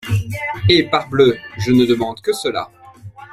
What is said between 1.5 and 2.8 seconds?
je ne demande que cela!